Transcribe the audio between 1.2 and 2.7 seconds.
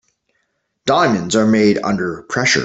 are made under pressure.